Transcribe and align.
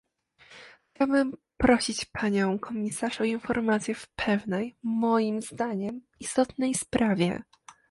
Chciałbym 0.83 1.33
prosić 1.57 2.05
panią 2.05 2.59
komisarz 2.59 3.21
o 3.21 3.23
informację 3.23 3.95
w 3.95 4.07
pewnej- 4.15 4.75
moim 4.83 5.41
zdaniem- 5.41 6.01
istotnej 6.19 6.73
sprawie 6.73 7.43